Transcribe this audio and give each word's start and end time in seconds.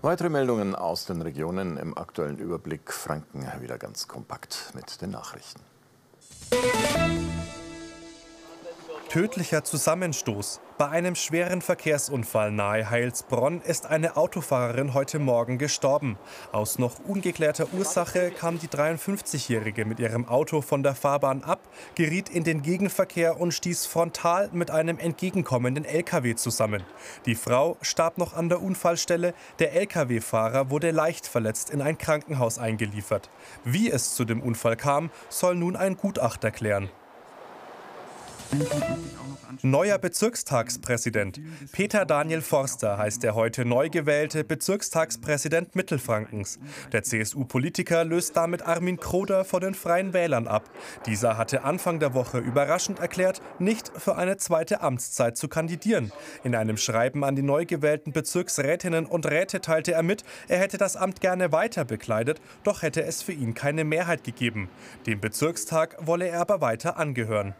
Weitere 0.00 0.28
Meldungen 0.28 0.76
aus 0.76 1.06
den 1.06 1.22
Regionen 1.22 1.76
im 1.76 1.98
aktuellen 1.98 2.38
Überblick. 2.38 2.92
Franken 2.92 3.42
wieder 3.60 3.78
ganz 3.78 4.06
kompakt 4.06 4.70
mit 4.74 5.02
den 5.02 5.10
Nachrichten. 5.10 5.60
Tödlicher 9.08 9.64
Zusammenstoß. 9.64 10.60
Bei 10.76 10.90
einem 10.90 11.14
schweren 11.14 11.62
Verkehrsunfall 11.62 12.52
nahe 12.52 12.90
Heilsbronn 12.90 13.62
ist 13.62 13.86
eine 13.86 14.18
Autofahrerin 14.18 14.92
heute 14.92 15.18
Morgen 15.18 15.56
gestorben. 15.56 16.18
Aus 16.52 16.78
noch 16.78 16.98
ungeklärter 17.06 17.72
Ursache 17.72 18.30
kam 18.30 18.58
die 18.58 18.68
53-Jährige 18.68 19.86
mit 19.86 19.98
ihrem 19.98 20.28
Auto 20.28 20.60
von 20.60 20.82
der 20.82 20.94
Fahrbahn 20.94 21.42
ab, 21.42 21.60
geriet 21.94 22.28
in 22.28 22.44
den 22.44 22.60
Gegenverkehr 22.60 23.40
und 23.40 23.54
stieß 23.54 23.86
frontal 23.86 24.50
mit 24.52 24.70
einem 24.70 24.98
entgegenkommenden 24.98 25.86
LKW 25.86 26.34
zusammen. 26.34 26.82
Die 27.24 27.34
Frau 27.34 27.78
starb 27.80 28.18
noch 28.18 28.34
an 28.34 28.50
der 28.50 28.60
Unfallstelle, 28.60 29.32
der 29.58 29.72
LKW-Fahrer 29.72 30.68
wurde 30.68 30.90
leicht 30.90 31.26
verletzt 31.26 31.70
in 31.70 31.80
ein 31.80 31.96
Krankenhaus 31.96 32.58
eingeliefert. 32.58 33.30
Wie 33.64 33.90
es 33.90 34.14
zu 34.14 34.26
dem 34.26 34.42
Unfall 34.42 34.76
kam, 34.76 35.10
soll 35.30 35.54
nun 35.54 35.76
ein 35.76 35.96
Gutachter 35.96 36.50
klären. 36.50 36.90
Neuer 39.62 39.98
Bezirkstagspräsident. 39.98 41.40
Peter 41.72 42.06
Daniel 42.06 42.40
Forster 42.40 42.96
heißt 42.96 43.22
der 43.22 43.34
heute 43.34 43.64
neu 43.64 43.90
gewählte 43.90 44.44
Bezirkstagspräsident 44.44 45.74
Mittelfrankens. 45.74 46.58
Der 46.92 47.02
CSU-Politiker 47.02 48.04
löst 48.04 48.36
damit 48.36 48.62
Armin 48.62 48.98
Kroder 48.98 49.44
vor 49.44 49.60
den 49.60 49.74
Freien 49.74 50.12
Wählern 50.12 50.46
ab. 50.46 50.70
Dieser 51.06 51.36
hatte 51.36 51.64
Anfang 51.64 51.98
der 51.98 52.14
Woche 52.14 52.38
überraschend 52.38 53.00
erklärt, 53.00 53.42
nicht 53.58 53.90
für 53.96 54.16
eine 54.16 54.36
zweite 54.36 54.80
Amtszeit 54.80 55.36
zu 55.36 55.48
kandidieren. 55.48 56.12
In 56.44 56.54
einem 56.54 56.76
Schreiben 56.76 57.24
an 57.24 57.36
die 57.36 57.42
neu 57.42 57.66
gewählten 57.66 58.12
Bezirksrätinnen 58.12 59.06
und 59.06 59.26
Räte 59.26 59.60
teilte 59.60 59.92
er 59.92 60.02
mit, 60.02 60.24
er 60.46 60.58
hätte 60.58 60.78
das 60.78 60.96
Amt 60.96 61.20
gerne 61.20 61.52
weiter 61.52 61.84
bekleidet, 61.84 62.40
doch 62.64 62.82
hätte 62.82 63.02
es 63.02 63.22
für 63.22 63.32
ihn 63.32 63.54
keine 63.54 63.84
Mehrheit 63.84 64.24
gegeben. 64.24 64.70
Dem 65.06 65.20
Bezirkstag 65.20 65.96
wolle 66.00 66.28
er 66.28 66.40
aber 66.40 66.60
weiter 66.60 66.96
angehören. 66.96 67.54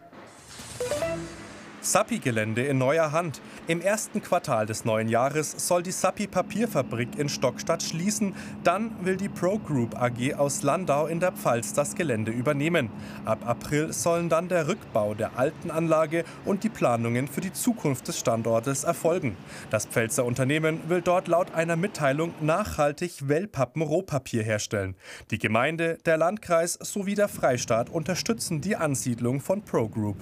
Sappi-Gelände 1.88 2.64
in 2.64 2.76
neuer 2.76 3.12
Hand. 3.12 3.40
Im 3.66 3.80
ersten 3.80 4.22
Quartal 4.22 4.66
des 4.66 4.84
neuen 4.84 5.08
Jahres 5.08 5.52
soll 5.56 5.82
die 5.82 5.90
Sappi 5.90 6.26
Papierfabrik 6.26 7.18
in 7.18 7.30
Stockstadt 7.30 7.82
schließen. 7.82 8.34
Dann 8.62 8.90
will 9.06 9.16
die 9.16 9.30
Pro 9.30 9.58
Group 9.58 9.98
AG 9.98 10.34
aus 10.34 10.62
Landau 10.62 11.06
in 11.06 11.18
der 11.18 11.32
Pfalz 11.32 11.72
das 11.72 11.94
Gelände 11.94 12.30
übernehmen. 12.30 12.90
Ab 13.24 13.38
April 13.46 13.94
sollen 13.94 14.28
dann 14.28 14.50
der 14.50 14.68
Rückbau 14.68 15.14
der 15.14 15.38
alten 15.38 15.70
Anlage 15.70 16.24
und 16.44 16.62
die 16.62 16.68
Planungen 16.68 17.26
für 17.26 17.40
die 17.40 17.54
Zukunft 17.54 18.06
des 18.06 18.18
Standortes 18.18 18.84
erfolgen. 18.84 19.38
Das 19.70 19.86
Pfälzer 19.86 20.26
Unternehmen 20.26 20.90
will 20.90 21.00
dort 21.00 21.26
laut 21.26 21.54
einer 21.54 21.76
Mitteilung 21.76 22.34
nachhaltig 22.42 23.28
Wellpappen-Rohpapier 23.28 24.42
herstellen. 24.42 24.94
Die 25.30 25.38
Gemeinde, 25.38 25.96
der 26.04 26.18
Landkreis 26.18 26.74
sowie 26.74 27.14
der 27.14 27.28
Freistaat 27.28 27.88
unterstützen 27.88 28.60
die 28.60 28.76
Ansiedlung 28.76 29.40
von 29.40 29.62
Pro 29.62 29.88
Group. 29.88 30.18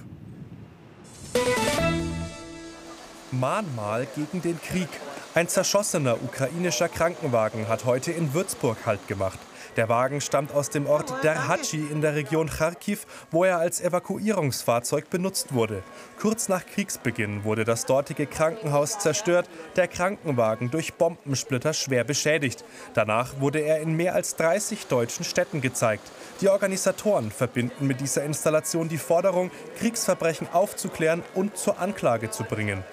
Mahnmal 3.39 4.07
gegen 4.15 4.41
den 4.41 4.59
Krieg. 4.61 4.89
Ein 5.35 5.47
zerschossener 5.47 6.15
ukrainischer 6.23 6.89
Krankenwagen 6.89 7.67
hat 7.67 7.85
heute 7.85 8.11
in 8.11 8.33
Würzburg 8.33 8.77
Halt 8.85 9.07
gemacht. 9.07 9.39
Der 9.75 9.89
Wagen 9.89 10.21
stammt 10.21 10.51
aus 10.55 10.71
dem 10.71 10.87
Ort 10.87 11.23
Derhatschi 11.23 11.85
in 11.91 12.01
der 12.01 12.15
Region 12.15 12.49
Kharkiv, 12.49 13.05
wo 13.29 13.43
er 13.43 13.59
als 13.59 13.79
Evakuierungsfahrzeug 13.79 15.11
benutzt 15.11 15.53
wurde. 15.53 15.83
Kurz 16.19 16.49
nach 16.49 16.65
Kriegsbeginn 16.65 17.43
wurde 17.43 17.63
das 17.63 17.85
dortige 17.85 18.25
Krankenhaus 18.25 18.97
zerstört, 18.97 19.47
der 19.75 19.87
Krankenwagen 19.87 20.71
durch 20.71 20.95
Bombensplitter 20.95 21.73
schwer 21.73 22.03
beschädigt. 22.03 22.65
Danach 22.95 23.39
wurde 23.39 23.59
er 23.59 23.79
in 23.81 23.93
mehr 23.93 24.15
als 24.15 24.35
30 24.37 24.87
deutschen 24.87 25.23
Städten 25.23 25.61
gezeigt. 25.61 26.09
Die 26.41 26.49
Organisatoren 26.49 27.29
verbinden 27.29 27.85
mit 27.85 28.01
dieser 28.01 28.23
Installation 28.23 28.89
die 28.89 28.97
Forderung, 28.97 29.51
Kriegsverbrechen 29.77 30.47
aufzuklären 30.51 31.21
und 31.35 31.55
zur 31.55 31.77
Anklage 31.77 32.31
zu 32.31 32.43
bringen. 32.43 32.83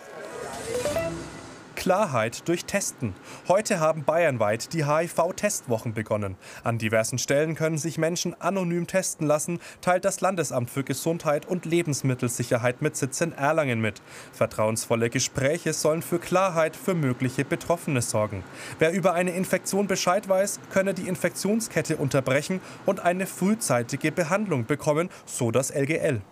Klarheit 1.84 2.48
durch 2.48 2.64
Testen. 2.64 3.12
Heute 3.46 3.78
haben 3.78 4.04
bayernweit 4.04 4.72
die 4.72 4.86
HIV-Testwochen 4.86 5.92
begonnen. 5.92 6.36
An 6.62 6.78
diversen 6.78 7.18
Stellen 7.18 7.54
können 7.56 7.76
sich 7.76 7.98
Menschen 7.98 8.34
anonym 8.40 8.86
testen 8.86 9.26
lassen, 9.26 9.58
teilt 9.82 10.06
das 10.06 10.22
Landesamt 10.22 10.70
für 10.70 10.82
Gesundheit 10.82 11.44
und 11.44 11.66
Lebensmittelsicherheit 11.66 12.80
mit 12.80 12.96
Sitz 12.96 13.20
in 13.20 13.32
Erlangen 13.32 13.82
mit. 13.82 14.00
Vertrauensvolle 14.32 15.10
Gespräche 15.10 15.74
sollen 15.74 16.00
für 16.00 16.18
Klarheit 16.18 16.74
für 16.74 16.94
mögliche 16.94 17.44
Betroffene 17.44 18.00
sorgen. 18.00 18.44
Wer 18.78 18.92
über 18.92 19.12
eine 19.12 19.32
Infektion 19.32 19.86
Bescheid 19.86 20.26
weiß, 20.26 20.60
könne 20.72 20.94
die 20.94 21.06
Infektionskette 21.06 21.98
unterbrechen 21.98 22.62
und 22.86 23.00
eine 23.00 23.26
frühzeitige 23.26 24.10
Behandlung 24.10 24.64
bekommen, 24.64 25.10
so 25.26 25.50
das 25.50 25.68
LGL. 25.70 26.22